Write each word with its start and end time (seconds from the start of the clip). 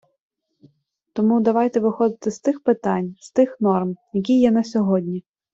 Тому 1.13 1.39
давайте 1.41 1.79
виходити 1.79 2.31
з 2.31 2.39
тих 2.39 2.63
питань, 2.63 3.15
з 3.19 3.31
тих 3.31 3.57
норм, 3.59 3.95
які 4.13 4.39
є 4.39 4.51
на 4.51 4.63
сьогодні. 4.63 5.23